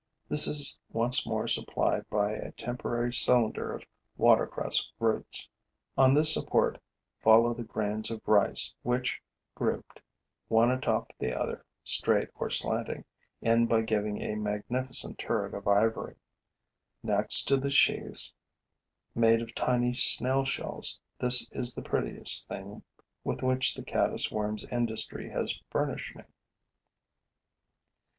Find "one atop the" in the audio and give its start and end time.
10.47-11.39